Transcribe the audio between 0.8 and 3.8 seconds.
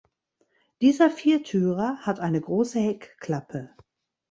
Dieser Viertürer hat eine große Heckklappe.